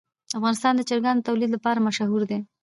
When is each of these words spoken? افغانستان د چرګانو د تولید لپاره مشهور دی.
افغانستان 0.37 0.73
د 0.75 0.81
چرګانو 0.89 1.19
د 1.21 1.25
تولید 1.29 1.49
لپاره 1.55 1.83
مشهور 1.87 2.21
دی. 2.29 2.39